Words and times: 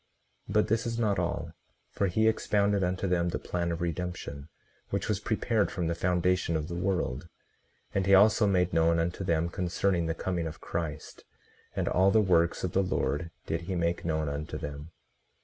18:39 0.49 0.53
But 0.53 0.67
this 0.67 0.87
is 0.87 0.97
not 0.97 1.19
all; 1.19 1.51
for 1.91 2.07
he 2.07 2.27
expounded 2.27 2.83
unto 2.83 3.05
them 3.07 3.29
the 3.29 3.37
plan 3.37 3.71
of 3.71 3.81
redemption, 3.81 4.49
which 4.89 5.07
was 5.07 5.19
prepared 5.19 5.69
from 5.69 5.85
the 5.85 5.93
foundation 5.93 6.55
of 6.55 6.67
the 6.67 6.73
world; 6.75 7.27
and 7.93 8.07
he 8.07 8.15
also 8.15 8.47
made 8.47 8.73
known 8.73 8.97
unto 8.97 9.23
them 9.23 9.47
concerning 9.47 10.07
the 10.07 10.15
coming 10.15 10.47
of 10.47 10.59
Christ, 10.59 11.23
and 11.75 11.87
all 11.87 12.09
the 12.09 12.19
works 12.19 12.63
of 12.63 12.71
the 12.71 12.81
Lord 12.81 13.29
did 13.45 13.61
he 13.61 13.75
make 13.75 14.03
known 14.03 14.27
unto 14.27 14.57
them. 14.57 14.89